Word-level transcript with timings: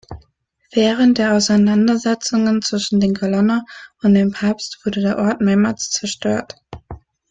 Während 0.73 1.19
der 1.19 1.35
Auseinandersetzungen 1.35 2.63
zwischen 2.63 2.99
den 2.99 3.13
Colonna 3.15 3.65
und 4.01 4.15
dem 4.15 4.31
Papst 4.31 4.79
wurde 4.83 4.99
der 5.01 5.19
Ort 5.19 5.41
mehrmals 5.41 5.91
zerstört. 5.91 6.55